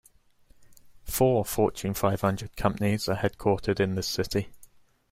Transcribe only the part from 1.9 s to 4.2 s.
Five Hundred companies are headquartered in this